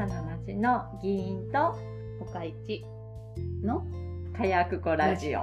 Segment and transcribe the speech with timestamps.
[0.00, 1.76] さな町の議員と
[2.22, 2.82] 岡市
[3.62, 3.84] の
[4.34, 5.40] 火薬庫ラジオ。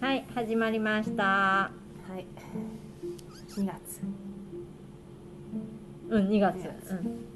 [0.00, 1.24] はい、始まりました。
[1.24, 1.70] は
[2.16, 2.24] い
[3.50, 4.00] 2月
[6.08, 6.56] うん、2月。
[6.56, 7.31] 二月うん。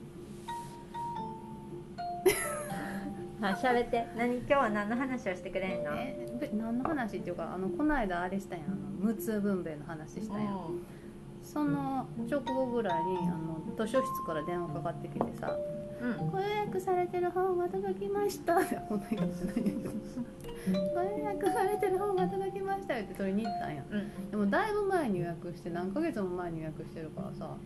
[3.40, 4.06] あ、喋って。
[4.16, 4.36] 何？
[4.38, 5.92] 今日は何の話をしてくれんの？
[5.94, 10.80] えーで何の話っていうかあのこの間あれしたやんあの無痛分娩の話したやん、
[11.42, 15.56] その直後ぐらいにあの図書室から電話かかってきてさ
[16.00, 16.16] うん。
[16.30, 18.54] 「ご予約されてる本が届きました」
[18.88, 19.90] こんな言い方じゃないけど
[20.94, 24.30] 「ご予約されてる本が届きました」って取りに行ったんやうん。
[24.30, 27.56] でもだいぶ前に予約して何ヶ月も前に予約してるからさ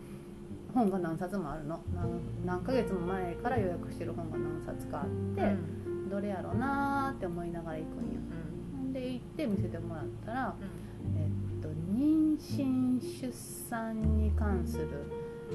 [0.71, 6.09] 本が何冊もあるの何何ヶ月も前から予約してる本が何冊かあって、うん。
[6.11, 8.21] どれやろうなーって思いながら行くんよ
[8.85, 8.93] うん。
[8.93, 11.21] で行って見せてもらったら、うん。
[11.21, 13.33] えっと、妊娠出
[13.69, 14.89] 産に関する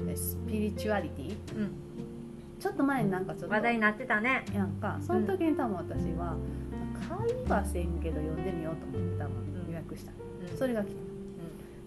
[0.08, 1.36] えスピリチュアリティ？
[1.56, 1.72] うん。
[2.58, 4.44] ちょっと前になんかちょっと話題になってたね。
[4.54, 6.36] やんかその時に多分私は
[7.08, 11.15] 買いはせんけど読んでみようと思って多分予約した、うんそれが来た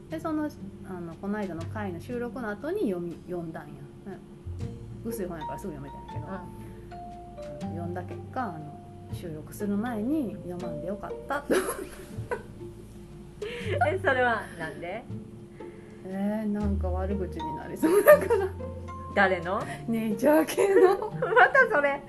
[0.10, 0.50] でその
[0.86, 3.74] あのこの間の回の収録の後に読み読んだんや、
[4.08, 6.46] うん、薄い本やからすぐ読めたんやけど、あ
[7.66, 8.80] の読んだ結果あの
[9.14, 11.56] 収録する前に読まんでよかったと
[13.88, 15.04] え、それはなんで？
[16.06, 18.48] えー、なんか悪口になりそうだから
[19.16, 19.62] 誰の？
[19.88, 22.02] ネイチャー系の またそれ。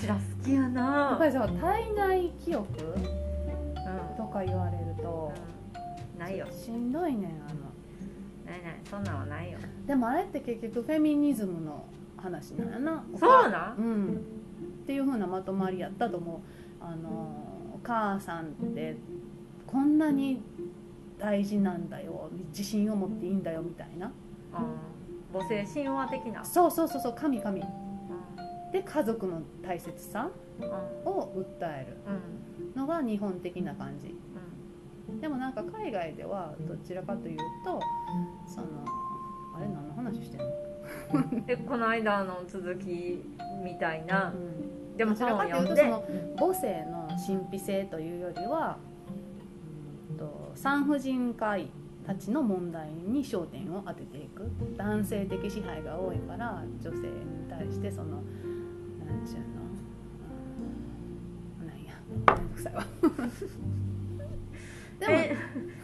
[0.00, 1.26] ちら好きややっなぱ。
[1.26, 3.02] りさ体内記憶うん。
[4.16, 4.85] とか言われると
[6.18, 6.46] ないよ。
[6.50, 7.60] しんどいねんあの
[8.46, 8.80] ないない。
[8.88, 9.58] そんなんはないよ。
[9.86, 11.84] でもあれって結局フェミニズムの
[12.16, 13.76] 話なんやなそうなん？
[13.78, 17.08] うんっていう風なまとまりやったと思うあの
[17.74, 18.96] お母さんって
[19.66, 20.40] こんなに
[21.18, 25.38] 大事なんだよ自信を持っていいんだよみたいなうん。
[25.40, 26.44] 母性神話的な？
[26.44, 27.64] そうそうそうそう神神う
[28.72, 30.30] で家族の大切さ。
[31.04, 32.80] を訴えるうん。
[32.80, 34.12] のが日本的な感じう
[35.20, 37.80] でもなんか海外ではどちらかというと
[38.46, 38.66] その
[39.56, 41.46] あれ何の話してんの、ん。
[41.46, 43.24] で、この間の続き
[43.64, 44.32] みたいな。
[44.96, 46.04] でもどちらかというと本を読んでその
[46.36, 48.78] 母性の神秘性というよりは
[50.10, 51.68] うんと産婦人科医
[52.06, 54.50] たちの問題に焦点を当てていく。
[54.76, 57.02] 男性的支配が多いから女性に
[57.48, 58.22] 対してその
[59.06, 59.46] なんちゅうの？
[61.60, 61.94] うんなんや。
[62.08, 62.74] めんどくさい。
[62.74, 62.84] わ
[65.00, 65.36] でもえ。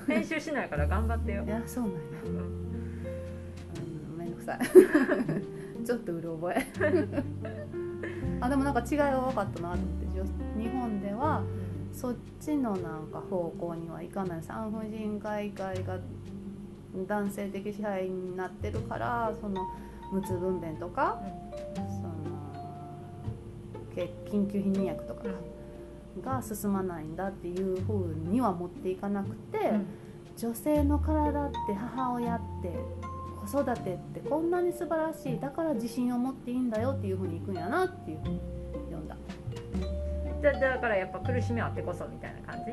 [0.06, 1.44] 編集しないから頑張ってよ。
[1.44, 1.48] い。
[1.48, 1.98] やそうなんや。
[2.24, 2.36] うん。
[4.12, 4.58] うんめんどくさい。
[5.84, 6.66] ちょっとうる覚え。
[8.40, 10.02] あでもなんか違いが分かったなと思って
[10.60, 11.42] 日本では
[11.92, 15.98] そっちのなんか方向にはいかない産婦人科医会が
[17.06, 19.66] 男性的支配になってるからその
[20.12, 21.20] 無痛分娩とか
[21.74, 22.12] その
[23.94, 25.22] け緊急避妊薬とか
[26.20, 29.86] が進まないんだっていう風には持っていかなくて、うん。
[30.34, 32.74] 女性の体って母親って
[33.46, 38.40] 子育てってこんなに素晴らしいだから自信を持っていいんだよっていう風にいくんやなっていう風に
[38.90, 39.16] 読んだ、
[40.42, 42.72] だだからやっぱ苦しみあってこそみたいな感じ？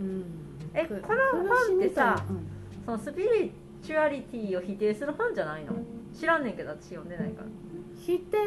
[0.00, 0.26] うん、く
[0.74, 2.40] えこの本ってさ苦しみ
[2.84, 5.72] そのスピリチュアリティを否定する本じゃないの？
[6.18, 7.48] 知らんねんけど私読んでないから。
[8.04, 8.38] 否定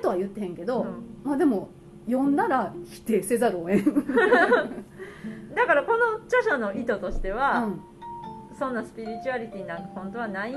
[0.00, 1.20] とは言ってへんけど、うん。
[1.24, 1.68] まあでも
[2.06, 7.68] 読んだら否定せざるを得ん、うん、だからこの著者の意図としては、
[8.58, 10.54] そんなスピリチュアリティなんか本当はない。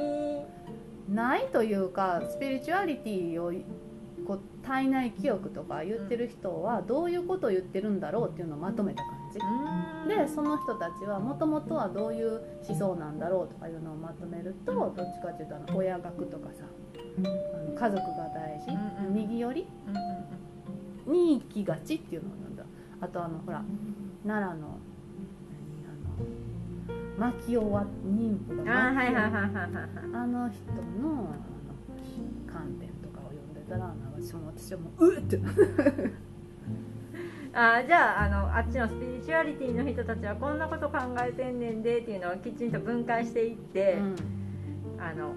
[1.09, 3.52] ないというかスピリチュアリティを
[4.26, 9.23] こう体内記憶とか言ってる人はどういうことを言ってるんだろうっていうのをまとめた感じ、
[10.08, 16.64] でその人たちはもともとはどういう思想なんだろうとかいうのをまとめるとどっちかっていうとあの親学とかさ
[17.18, 19.68] あの家族が大事、うんうん右寄り？
[19.88, 22.63] うんうんに行きがちっていうのを読んだ？
[23.02, 23.62] あとあのほら
[24.25, 24.78] 奈良の
[27.18, 29.44] 何あの牧尾は妊婦うんがあーはいはいはいはい
[30.13, 30.72] あの人
[31.02, 31.36] の
[32.48, 35.38] 観点とかを読んでたらなんか私も私はもううっって
[37.54, 44.16] あーじゃああのあっちのスピリチュアリティの人たちはこんなこと考えてんねんでっていうのをきちんと分解していって、うん。
[45.00, 45.34] あの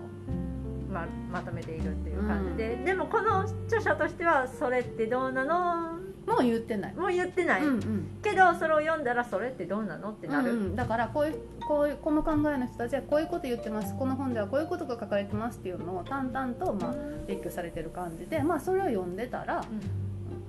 [0.88, 5.98] ままとめているっていう感じで、でもこの著者としてはそれってどうなの？
[6.26, 8.06] もう言ってない、もう言ってない、うんうん。
[8.22, 10.10] けどそれを読んだらそれってどうなの？
[10.10, 10.76] ってなる、うんうん。
[10.76, 13.96] だからこういうこういうこの考えの人たちはこういうこと言ってます。
[13.98, 16.94] この本ではこういうことが書かれてますっていうのを淡々とまあ
[17.26, 19.64] 列挙されてる感じでまあそれを読んでたら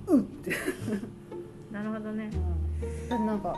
[0.05, 0.51] うって、
[1.71, 2.29] なるほどね。
[3.09, 3.55] だってなんか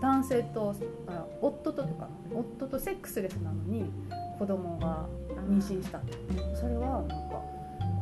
[0.00, 0.74] 男性と
[1.06, 3.90] あ夫ととか夫とセックスレスなのに
[4.38, 5.06] 子供が
[5.48, 5.98] 妊娠した。
[5.98, 6.12] って
[6.54, 7.42] それはなんか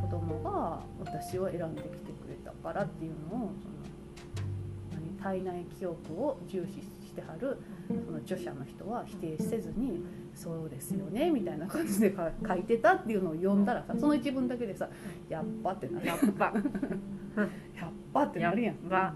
[0.03, 7.59] 子供が私を選んできてくれたからっていうのをその何体内記憶を重視してはる
[7.89, 14.89] その著者の人は否定せずに「そうですよね」みたいな感じでか書いてたっていうのを読んだらさその一文だけでさ
[15.29, 16.07] 「やっぱ」ってなる。
[16.07, 18.77] やっぱやっぱってなるやん。
[18.89, 19.15] ば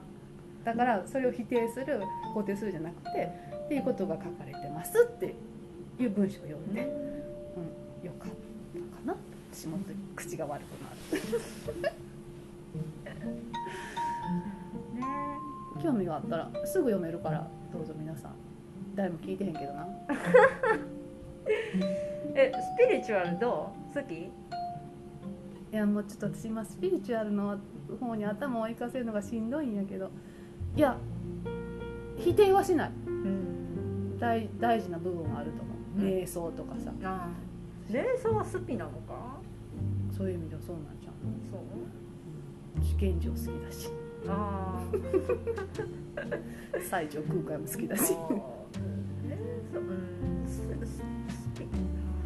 [0.65, 2.03] だからそれを否定する
[2.35, 3.31] 肯定するじゃなくて
[3.65, 5.35] っていうことが書かれてますって
[5.99, 6.87] いう文章を読んで、う
[8.05, 8.35] ん、よかったか
[9.07, 9.17] な。
[9.53, 9.79] 私も
[10.15, 11.23] 口が悪くなる。
[11.83, 11.93] ね。
[15.83, 18.33] 興味があったらすぐ読めるからどうぞ皆さん。
[18.95, 19.87] 誰も聞いてへんけどな。
[22.35, 23.95] えスピリチュアルどう？
[23.95, 24.15] 好き？
[24.15, 24.31] い
[25.71, 27.59] やもうちょっと私今スピリチュアルの
[27.97, 30.11] 方に頭を行かせるのがしんどいんやけど
[30.77, 30.99] いや
[32.17, 32.91] 否定はしない。
[33.07, 34.19] うん。
[34.19, 36.05] 大大事な部分はあると思う、うん。
[36.23, 36.93] 瞑想とかさ。
[37.05, 37.29] あ
[37.89, 39.39] 瞑想はスピなのか？
[40.17, 41.15] そういう意味ではそうなんじゃん
[41.51, 42.85] そう？
[42.85, 43.91] 試験場好きだし。
[44.27, 44.83] あ
[46.91, 48.13] 最上 空海も好きだし。
[48.13, 48.17] ー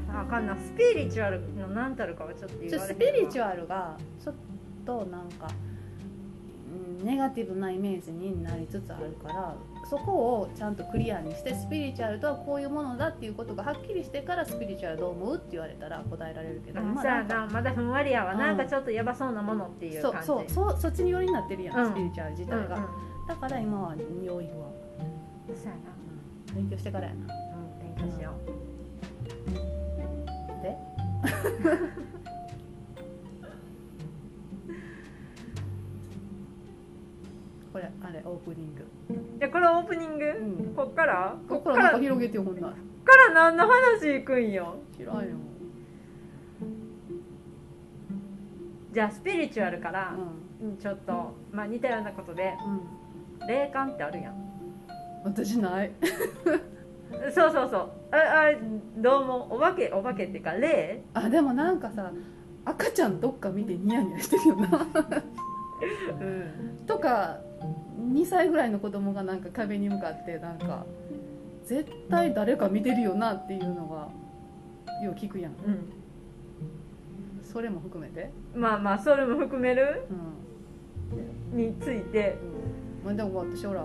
[0.09, 0.25] あ。
[0.25, 0.57] かんな。
[0.57, 4.35] スピリチュアルの何たるかはちょっと言われスピリチュュアルがちょっ
[4.85, 5.49] となんか、
[6.99, 9.55] うん、ネガティブなイメージになりつつあるから
[9.89, 18.39] そこをちゃんとクリアにしてスピリチュアルとはこういうものだっていうことがはっきりしてからスピリチュアルどう思うって言われたら答えられるけどうん今なまだふんわりやわ、うん。
[18.39, 20.27] なんかちょっとやばそうなものっていう感じ。
[20.27, 21.93] そうそうそっちに寄りになってるやん、うん。
[21.93, 22.65] スピリチュアル自うんうん。
[22.69, 22.89] 体が、
[23.29, 24.51] だから今は匂いは、
[25.49, 25.93] そうやな。
[26.49, 26.55] うん。
[26.55, 27.35] 勉強してからやな。
[27.35, 28.33] うん勉強しよ
[30.63, 30.77] で？
[38.25, 41.37] オープニング、うじゃあこれオープニング、うん、こっから？
[41.49, 41.99] ここから？
[41.99, 42.69] 広げてよほんな。
[42.69, 44.77] らから何の話いくんよ？
[44.97, 45.37] 知らんよ、
[48.93, 50.15] じゃあスピリチュアルかうら、
[50.63, 54.35] うんちょっと、まあ、似たようなことでんうん、霊感ってあるやん。
[55.25, 55.91] 私ない。
[57.35, 57.91] そうそうそう。
[58.13, 58.59] ああれ
[58.97, 61.03] どうもお化けお化けっていうか霊？
[61.15, 62.13] あでもなんかさ
[62.65, 64.69] 赤ちゃんどっか見てニヤニヤしてるよな。
[66.21, 66.87] うん。
[66.87, 67.39] とか
[68.13, 70.85] 2歳ぐらいの子供がなんか壁に向かってなんか
[71.65, 74.09] 絶対誰か見てるよなっていうのが
[75.05, 75.53] よう聞くやん。
[75.53, 75.93] うん。
[77.43, 78.31] それも含めて？
[78.55, 80.07] まあまあそれも含める？
[81.53, 81.57] うん。
[81.57, 82.37] について。
[83.05, 83.85] まあ、でも私ほら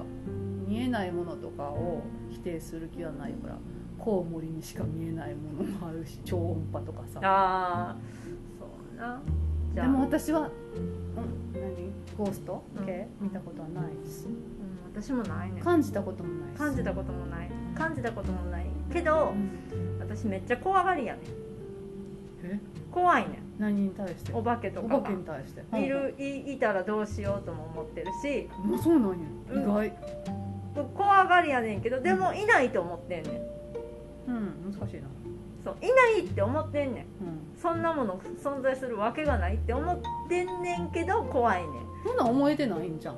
[0.67, 3.57] 見えないものとかを否定する気はないから
[3.97, 7.19] コウモリにしか見えないものもあるし超音波とかさ。
[7.23, 7.97] ああ
[8.59, 9.19] そうな
[9.77, 9.87] じゃあ。
[9.87, 10.49] でも私は、うん、
[11.53, 11.91] 何？
[12.17, 12.63] ゴースト？
[12.83, 13.27] 系、うん。
[13.27, 15.61] 見たことはないしうん、私もないね。
[15.61, 17.51] 感じたこともないし感じたこともない。
[17.75, 19.99] 感じたこともないけどうん。
[19.99, 21.23] 私めっちゃ怖がりやねん。
[22.55, 22.59] え？
[22.91, 24.31] 怖いね何に対して？
[24.31, 25.61] んお化けとお化けに対して。
[25.79, 26.57] いるいい。
[26.57, 28.49] たらどうしようとも思ってるし。
[28.65, 29.15] もうそうなんや。
[29.51, 29.61] うん。
[29.61, 29.93] 意外。
[30.95, 33.29] 怖がりやねんけどでもいないと思ってんね
[34.27, 34.33] んう
[34.71, 35.07] ん難しいな
[35.63, 37.03] そういないって思ってんねん。
[37.03, 37.07] うん。
[37.61, 39.99] そんなもの存在するわけがないって思っ
[40.29, 41.71] てんねんけど怖いねん。
[42.05, 43.17] そんなん思えてないんじゃん。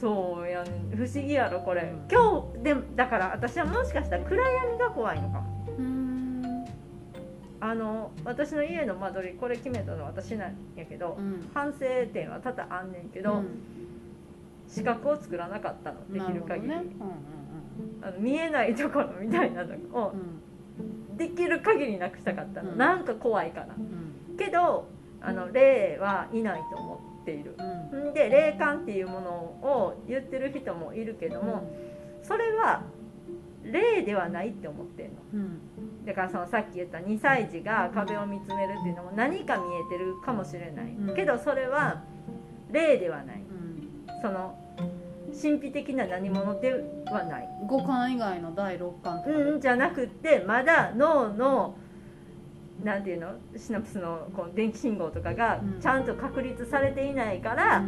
[0.00, 2.08] そうやねん不思議やろこれ、うん。
[2.10, 5.66] 今日でだから私はもしかしたら暗闇が怖いのかも。
[5.78, 6.64] うん。
[7.60, 11.50] あの私の家の間取りこれ決めたのは私なんやけど、うん。
[11.54, 11.78] 反省
[12.12, 13.46] 点は多々あんねんけど、うん。
[14.68, 16.68] 視覚を作らなかったのできる限り。
[16.68, 16.92] なほどね。
[18.02, 20.42] あの見えないところみたいなのをうん
[21.18, 22.78] できる限りなくしたかったの、うん。
[22.78, 23.80] なんか怖いからう
[24.34, 24.36] ん。
[24.38, 24.88] けど
[25.20, 27.56] あの霊はいないと思っている。
[27.92, 28.14] うん。
[28.14, 31.70] で霊感っていうものを言ってる人もいるけども、
[32.22, 32.82] それは
[33.64, 35.12] 霊ではないって思ってんの。
[35.34, 35.60] うん。
[36.06, 41.14] だからそのさっき言った2歳児が壁を見つめるっていうのも何か見えてるかもしれない、うん。
[41.14, 42.02] けどそれは
[42.70, 43.42] 霊ではない
[45.40, 46.72] 神秘的な何者で
[47.06, 47.48] はない。
[47.66, 49.30] 五感以外の第六感とか。
[49.30, 51.76] でうんじゃなくってまだ脳の
[52.82, 55.80] なんていうのシナプスのこう電気信号とかがうん。
[55.80, 57.84] ちゃんと確立されていないから、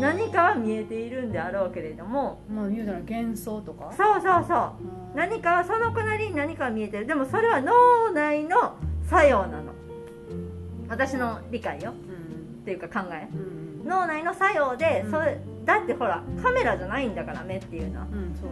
[0.00, 2.40] 何かは見えているんであろうけれども。
[2.48, 3.92] うんまあ言うたら幻想とか。
[3.96, 4.72] そうそうそう。
[5.12, 5.16] うん。
[5.16, 7.06] 何かはその隣に何かが見えてる。
[7.06, 8.76] でもそれは脳内の
[9.08, 9.72] 作用なの。
[10.88, 11.92] 私の理解よ。
[11.92, 12.62] うん。
[12.62, 13.28] っていうか考え。
[13.32, 13.88] うん。
[13.88, 15.10] 脳内の作用で、うん。
[15.10, 18.06] それだってほらカメラじゃないんだから目っていうのは。
[18.06, 18.50] うんそうそう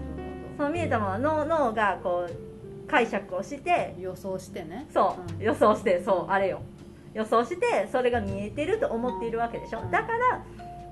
[0.56, 4.86] その見えたものは脳脳がこう解釈をして予想してね。
[4.92, 5.44] そう、うん。
[5.44, 6.62] 予想してそうあれよ。
[7.14, 9.80] 予想してそれが見えてると思っているわけでしょ。
[9.90, 10.44] だから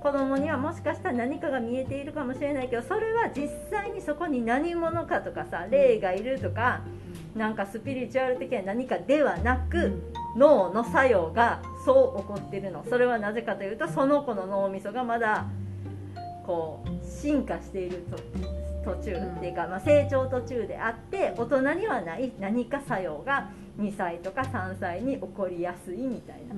[0.03, 6.83] 子供にはもしかしたら何かが見えているかもしれないけどそれは実際にそこに何者かとかさ霊がいるとか
[7.35, 10.03] なんかスピリチュアル的な何かではなく
[10.37, 12.85] 脳の作用がそう起こってるの。
[12.89, 15.47] それはなぜかというとその子の脳みそがまだ
[16.47, 18.17] こう進化していると
[18.85, 26.55] 途中っていうか、まあ、成長途中であって大人にはない何か作用が2歳とか3歳に起こりやすいみたいな。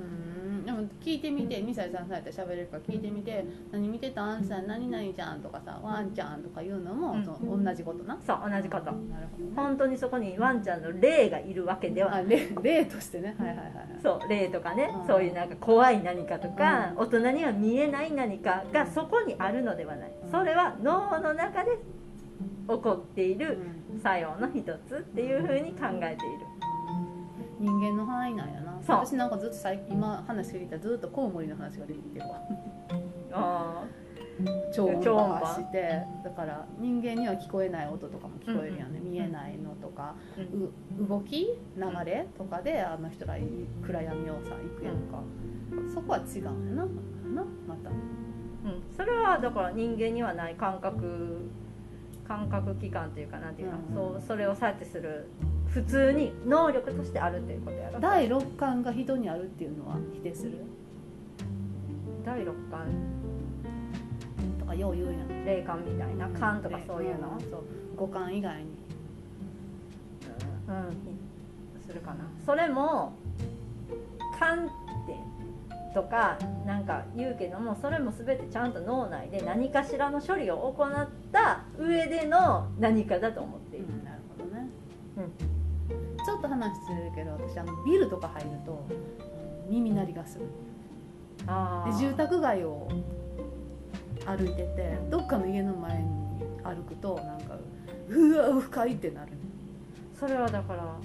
[0.69, 4.45] うんでも聞いてみて2歳3歳って喋れるから聞いてみて「何見てたん？
[4.45, 7.65] さ何々ちゃん」とかさ「ワンちゃん」とか言うのも、うん。
[7.65, 8.19] 同じことな？
[8.27, 8.85] そう同じこと。
[8.93, 9.53] なるほどね。
[9.57, 12.17] 本当にそこにワンちゃんの霊がいるわけでは。
[12.17, 13.35] あ例例としてね。
[13.39, 13.75] はいはいはいはい。
[14.03, 15.07] そう霊とかね、うん。
[15.07, 20.31] そういうなんか怖い何かとか、大人には見えない何かがそこにあるのではない、うん。
[20.31, 21.79] それは脳の中で
[22.69, 23.59] 起こっている
[23.93, 24.01] うん。
[24.01, 26.47] 作用の一つっていうふうに考えている。
[27.61, 32.41] 人間の範囲なんやな私なんかずっと最近今話聞いたらずっとコウモリの話が出てきてるわ。
[33.33, 33.85] あ
[34.73, 40.15] 超音超音波波してだから人間には聞こえない音とかも聞こえるやんね、見えないのとか。
[40.37, 41.05] ー、うん。
[41.05, 43.37] う動き流れとかであの人ら
[43.83, 45.23] 暗闇をさ行くやんか、
[45.93, 47.45] そこは違うんやなな。
[47.67, 47.91] また。
[47.91, 51.51] うん、それはだから人間にはない感覚
[52.27, 55.29] 感覚器官というかなんていうの、うんそうそれをさってする
[55.73, 58.01] 普通に能力としてあるっていうことやろ。
[58.01, 60.65] 第六感が人にあるっていうのは否定する？
[62.25, 62.87] 第六感。
[64.59, 65.45] とかよう言うやん。
[65.45, 67.65] 霊感みたいな感とかそういうの、んそう。
[67.97, 68.71] 五感以外に。
[70.69, 72.29] うん、するかな。
[72.45, 73.15] それも
[74.39, 74.69] 観
[75.07, 75.17] 点
[75.95, 84.69] とかなんか言うけどもそれも全てちゃんと脳内で何かしらの処理を行った上での何かだと思っている、なるほどね、
[85.17, 85.48] ちょ
[86.39, 88.93] っと話するけど私あのビルとか入るとう
[89.71, 90.47] ん耳鳴りがする。
[91.47, 91.47] で
[91.99, 92.89] 住宅街を
[94.27, 96.09] 歩いててどっかの家の前に
[96.65, 97.57] 歩くとなんか
[98.09, 99.33] うわ深いってなる。
[100.19, 100.97] それはだから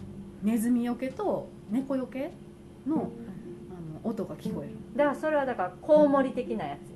[0.42, 2.32] ネズミよけと猫よけ
[2.88, 3.10] のあの
[4.04, 4.76] 音が聞こえる。
[4.96, 6.90] だからそれはだからコウモリ的なやつ。
[6.90, 6.93] よ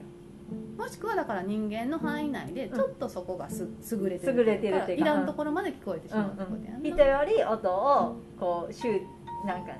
[0.78, 9.02] もしくはだから人間の範囲内でちょっとそこがす優れてる優れてるっていうかいらんところまで聞こえてしうんまうってことやうんん、な、人より音をこうシュ
[9.46, 9.74] なんか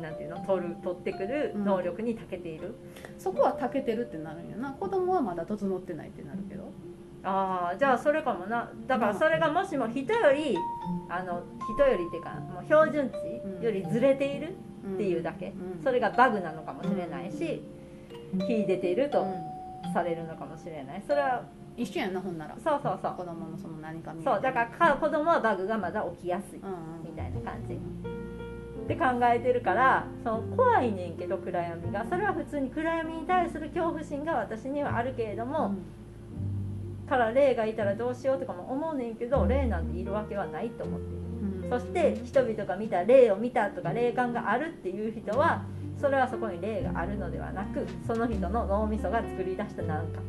[0.00, 0.38] なんていうの？
[0.46, 2.76] 取る取ってくる能力に長けている、
[3.18, 4.70] そこはたけてるってなるんやな。
[4.72, 6.70] 子供はまだ整ってないってなるけど。
[7.22, 8.70] ああじゃあそれかもな。
[8.86, 10.56] だからそれがもしも人より
[11.08, 11.42] あの
[11.74, 14.54] 人よりっていうかもう標準値よりずれている
[14.94, 15.82] っていうだけ、うん。
[15.82, 17.62] それがバグなのかもしれないし
[18.46, 19.26] 秀でていると
[19.90, 21.02] うんされるのかもしれない。
[21.06, 21.42] それは
[21.76, 22.56] 一緒やんなほんなら。
[22.62, 23.14] そうそうそう。
[23.16, 26.60] 子供のその何かそうだからか子供はバグがまだ起きやすい。
[26.60, 27.04] うんうん。
[27.04, 27.74] みたいな感じ。
[27.74, 27.78] っ
[28.86, 32.04] て考えてるからその怖いねんけど暗闇が。
[32.08, 35.74] それは普通に暗闇に対する恐怖心が私にはあるけれども、
[37.08, 41.20] から霊がいたらどうしようとかも思うねんけど霊なんているわけはないと思っている。
[41.64, 41.70] うん。
[41.70, 45.64] そして人々が見た霊を見たとか霊感があるっていう人は
[46.00, 50.20] それはそこに霊があるのではなくその人の脳みそが作り出した何か。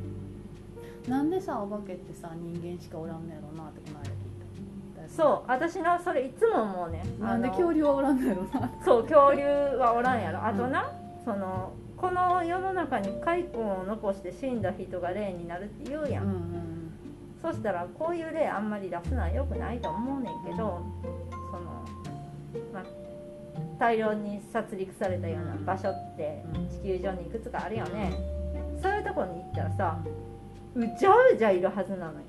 [1.07, 5.09] なんでさお化けってさ人間しかおらんのやろうなってこの間聞いた。
[5.09, 8.71] そう私のそれいつも思うねなんで恐竜はおらんのやろうな。
[8.83, 9.43] そう恐竜
[9.77, 10.45] はおらんやろ。
[10.45, 10.91] あとな、
[11.25, 16.71] そのこの世の中に骸骨を残して死んだ人が霊になるって言うやん、うんうん
[17.41, 20.81] そしたらこういう例あんまり出すのは良くないと思うねんけどその、
[21.30, 21.30] まあ、
[23.81, 26.69] 大量に殺戮されたような場所ってうん。
[26.69, 28.13] 地球上にいくつかあるよね。
[28.79, 29.99] そういうとこに行ったらさ
[30.75, 32.19] うじゃうじゃいるはずなのよ。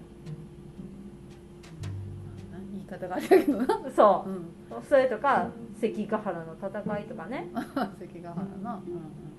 [2.72, 3.66] 言い方があれだけどな。
[3.94, 4.30] そう。
[4.30, 4.34] ん。
[4.34, 7.50] うそれとか関ヶ原の戦いとかね。
[7.54, 8.82] 関ヶ原な、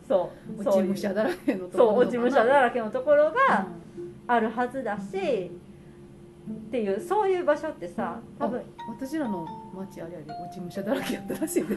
[0.08, 0.94] そううん、落そういう。
[0.94, 3.66] ち武者だらけのとこそうろ落ち武者だらけのところが
[3.98, 4.14] うん。
[4.28, 5.50] あるはずだし
[6.52, 11.76] っていうそういう場所ってさ多分私らの町あれやで落ち武者だらけやったらしいで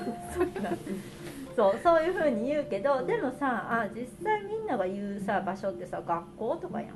[1.56, 1.74] そう。
[1.82, 6.90] そういうふうに言うけどでもさあ実際みんなが言うさ場所ってさ学校とかやん。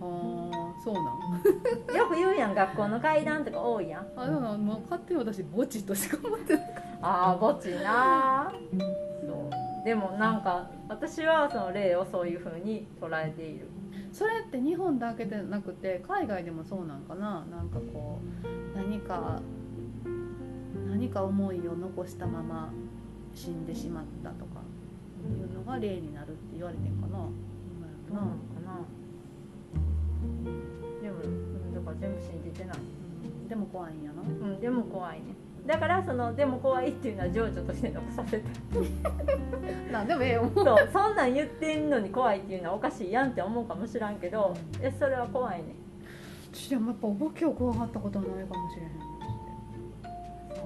[0.00, 1.04] はあそうなん？
[1.96, 4.06] よく言うやん学校の階段とか多いやん。
[4.16, 8.52] あでももう勝手に私墓地としか思ってないあー墓地な。
[9.26, 9.50] そ
[9.82, 9.84] う。
[9.84, 13.68] でもなんか私はその霊をそういうふうに捉えている。
[14.10, 17.44] それって日本だけでなくて海外でもそうなんかな？
[17.50, 19.42] なんかこう何か
[20.88, 22.72] 何か思いを残したまま
[23.34, 24.62] 死んでしまったとか
[25.22, 27.18] いうのが霊になるって言われてんかな。
[27.68, 28.80] 今やろな、なのかな。
[31.02, 32.78] でもうんだから全部信じてない。
[32.78, 34.22] うんでも怖いんやな。
[34.22, 35.34] うんでも怖いね。
[35.66, 38.44] だからそのでも怖いっていうのは情緒として残させて
[39.92, 40.50] なんでもええよ。
[40.54, 45.74] そうそんなん言ってんのに怖いっていうのはおかしいやんって思うかもしらんけどえそれは怖いね
[46.52, 48.98] 私でもやっぱお化けを怖がったことはないかもしれへん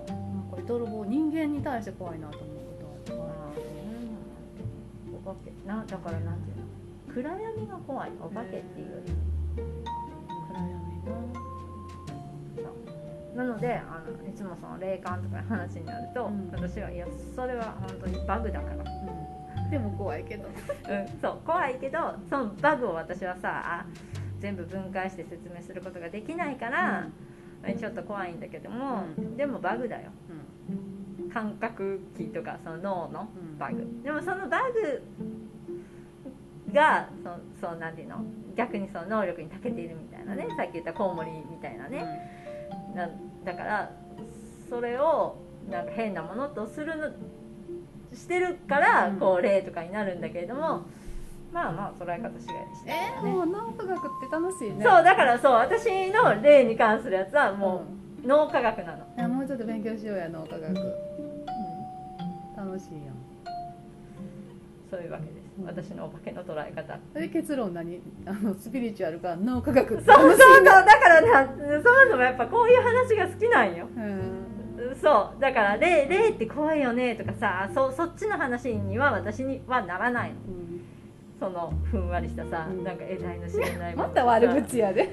[0.06, 3.62] なんか泥棒人間に対して怖いなと思うことはある
[5.14, 6.62] お化けなだからなんていうの
[7.12, 9.12] 暗闇が怖いお化けっていうより
[10.48, 10.72] 暗闇
[13.36, 13.44] な。
[13.44, 16.50] のであのいつもその霊感とかの話になると、うん。
[16.52, 18.84] 私はいやそれは本当にバグだから、な、
[19.64, 21.98] うん、でも怖いけどうん、そう怖いけど
[22.28, 23.86] そのバグを私はさあ
[24.42, 27.08] 全部分解して説明することができないから、
[27.78, 29.36] ちょっと怖いんだけども、うん。
[29.36, 30.10] でもバグだよ。
[31.20, 31.30] うん。
[31.30, 33.58] 感覚器とかその脳のうん。
[33.58, 35.02] バグ、でもそのバグ
[36.72, 37.08] が
[37.60, 38.24] そそうなんていうの？
[38.56, 42.04] 逆にその能力に長けているみたいなねさっき言ったコウモリみたいなね、
[42.96, 43.08] な
[43.44, 43.92] だから
[44.68, 45.36] それを
[45.70, 47.12] なんか変なものとするの
[48.12, 49.20] してるからうん。
[49.20, 50.82] こう霊とかになるんだけれども、
[51.52, 52.54] まあまあ捉え方違いでした
[52.86, 54.82] えー、もう脳科学って楽しいね。
[54.82, 57.84] そうだからそう私の霊に関するやつはも
[58.24, 60.62] う脳科学なの、いやもうちょっと勉強しようや脳科学。
[62.56, 63.16] 楽しいやん。
[64.90, 65.42] そういうわけです。
[65.66, 66.98] 私のお化けの捉え方。
[67.14, 68.00] で結論何？
[68.24, 69.94] あのスピリチュアルか脳科学。
[69.94, 71.60] そうそうそうだからなそも
[72.10, 73.88] そもやっぱこういう話が好きなんよ。
[73.94, 74.96] うん。
[75.00, 80.36] そうだから霊霊って怖いよねとかさそそっちの話には私にはならないの。
[80.48, 80.71] うん
[81.42, 82.84] そのふんわりしたさ、うん。
[82.84, 85.12] なんか得体の知れないもまのた悪口やで、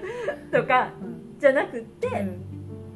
[0.50, 1.38] とかうん。
[1.38, 2.06] じゃなくって、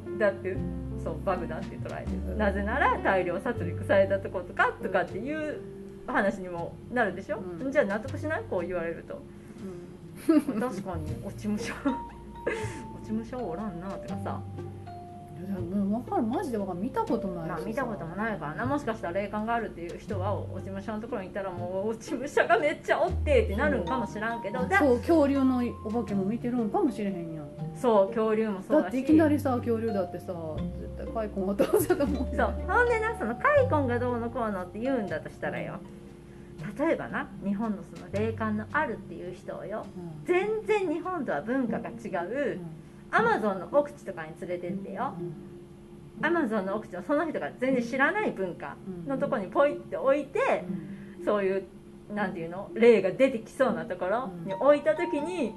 [0.07, 0.17] うん。
[0.17, 0.57] だって
[1.03, 5.59] そうバグだって捉えてる、なぜなら大量殺戮されたとことかとかっていう
[6.07, 7.71] 話にもなるでしょ、うん。
[7.71, 8.43] じゃあ納得しない？
[8.49, 9.21] こう言われると。
[10.27, 11.73] 確かに落ち武者
[12.95, 14.41] 落ち武者おらんなとかさ、
[15.47, 16.23] もう分かる。
[16.23, 16.79] マジで分かる。
[16.79, 17.45] 見たことない。
[17.45, 18.65] しまあ、さ見たこともないからな。
[18.65, 24.59] もしかしたら霊感があるっていう人は落ち武者のところにいたらもう落ち武者がめっちゃおってってなるんかもしらんけど。
[24.65, 27.47] だそう恐竜のお化けも見てるんかもしれへんやん。
[27.75, 28.83] そう恐竜もそうだし。
[28.83, 30.33] だっていきなりさ恐竜だってさ
[30.79, 32.53] 絶対カイコンはどうせと思うそう。
[32.67, 35.79] ほんでなそのカイコンがどうのこうのって言うんだとしたらよ。
[36.77, 39.85] 例えばな日本のその霊感のあるっていう人をよ。
[39.97, 40.25] うん。
[40.25, 42.59] 全然日本とは文化が違う
[43.11, 45.13] アマゾンの奥地とかに連れてってよ。
[46.21, 48.75] アマゾンの奥地のその人が全然知らない文化
[49.07, 50.63] のとこにポイって置いて
[51.25, 51.63] そういう
[52.13, 55.53] なんていうの霊が出てきそうなところに置いた時に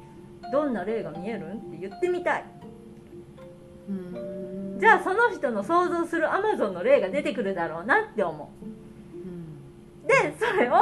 [0.52, 2.44] どんな霊が見えるんって言ってみたい。
[3.88, 4.78] うん。
[4.80, 10.08] じゃあその人の想像するアマゾンの霊が出てくるだろうなって思う。
[10.08, 10.74] でそれを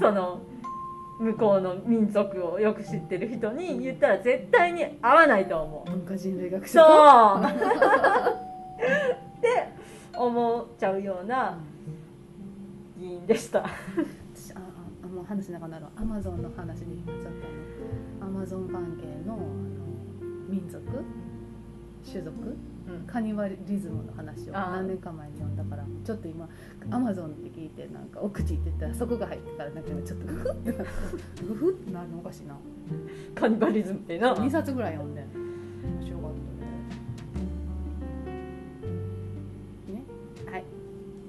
[0.00, 0.42] その
[1.18, 5.90] 向こうの民族をよく知ってる人に言ったら絶対に合わないと思う。
[5.90, 6.80] 文化人類学者。
[6.80, 6.84] そ
[7.40, 7.44] う。
[9.38, 9.68] って
[10.16, 11.58] 思っちゃうような
[12.96, 13.66] 議員でした。
[14.34, 14.60] 私あ
[15.04, 18.28] あもう話なかなるアマゾンの話にちゃったの。
[18.28, 19.42] アマゾン関係のあの
[20.48, 20.84] 民族？
[22.04, 22.36] 種族？
[22.40, 26.48] うんカニバリズムの話を何年か前に読んだからちょっと今
[26.90, 30.84] アマゾンって聞いてなんか奥地って言ったらそこが入ってからなんか今ちょっとグフってなグ
[31.54, 32.56] フってなるのおかしいな。
[33.34, 34.34] カニバリズムってな。
[34.34, 36.30] 2冊ぐらい読んで面白かっ
[39.86, 39.98] たね。
[39.98, 40.02] ね？
[40.50, 40.64] はい。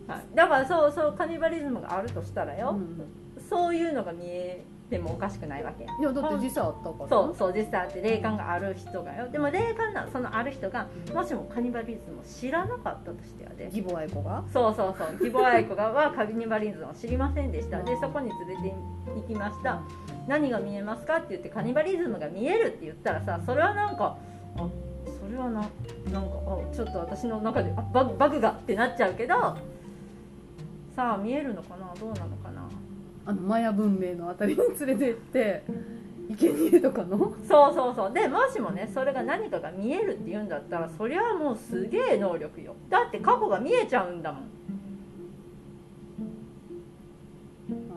[0.08, 0.26] はい。
[0.36, 3.02] だからそうそうカニバリズムがあるとしたらよ、うん。
[3.50, 5.84] そういうのが見えてもおかしくないわけ。
[5.84, 14.43] やいやだって実際あったからそうそう実際あって霊感がある人がよでも霊感のそのある人がもしもカニバリズムを知らなかったとしてやで義母愛子が？
[14.52, 15.13] そうそうそう。
[15.19, 17.82] 義母愛子がはカニバリズムを知りませんでした。
[17.84, 18.73] でそこに連れて
[19.15, 19.82] 行きました。
[20.28, 24.17] 何が見えますかって言ってカニバリズムが見えるって言ったらさそれはなんか
[24.58, 24.67] あ
[25.06, 25.62] それはな
[26.12, 29.58] なんかあちょっと私の中であバグバグがってなっちゃうけど
[30.95, 31.93] さあ見えるのかな？
[31.99, 32.67] どうなのかな？
[33.30, 35.63] あのマヤ文明のあたりに連れてって
[36.36, 37.36] 生贄とかの？
[37.48, 38.12] そうそうそう。
[38.13, 42.76] でもしもねそれが何かが見えるって言うんだったらそりゃもうすげえ能力よ。
[42.89, 44.44] だって過去が見えちゃうんだもん。
[47.70, 47.88] うん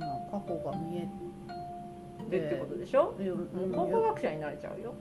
[0.00, 1.08] まあ過去が見え
[2.28, 3.14] でってことでしょ？
[3.16, 3.22] う
[3.72, 4.92] 考古学者になれちゃうよ。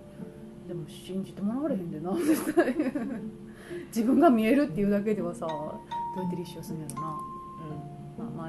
[0.68, 2.76] でも信じてもらわれへんでな絶対。
[3.90, 5.82] 自分が見えるっていうだけではさど
[6.18, 7.20] うやって立証するんやろな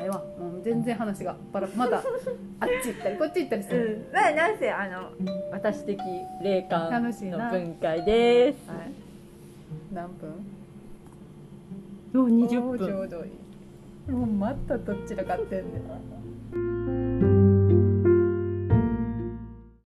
[0.00, 2.02] ええわもう全然話がバラまた あっ
[2.82, 5.10] ち行ったりこっち行ったりすうる、ん、まあなんせあの
[5.52, 5.98] 私的
[6.42, 7.46] 霊感楽しいな。
[7.46, 8.68] の分解です。
[8.68, 8.92] はい。
[9.92, 10.30] 何分？
[12.12, 14.10] もう20おーちょ分うどいい。
[14.10, 16.69] もうまたどっちらかってんねん